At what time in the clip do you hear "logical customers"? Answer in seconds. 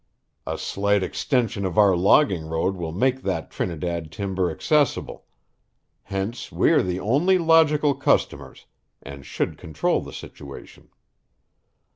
7.37-8.65